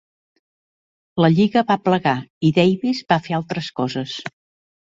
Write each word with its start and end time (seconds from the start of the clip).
La 1.23 1.29
lliga 1.35 1.63
va 1.73 1.77
plegar 1.89 2.15
i 2.51 2.53
Davis 2.57 3.05
va 3.15 3.21
fer 3.29 3.39
altres 3.43 3.71
coses. 3.83 4.19